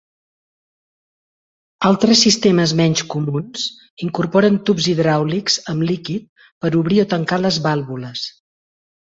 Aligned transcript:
Altres 1.89 2.23
sistemes 2.27 2.73
menys 2.79 3.03
comuns 3.15 3.67
incorporen 4.07 4.59
tubs 4.71 4.89
hidràulics 4.95 5.59
amb 5.75 5.89
líquid 5.91 6.27
per 6.65 6.75
obrir 6.83 7.01
o 7.05 7.09
tancar 7.17 7.43
les 7.45 7.63
vàlvules. 7.69 8.29